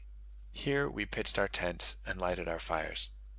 Here 0.55 0.89
we 0.89 1.05
pitched 1.05 1.37
our 1.37 1.47
tents 1.47 1.97
and 2.07 2.19
lighted 2.19 2.47
our 2.47 2.57
fires. 2.57 3.09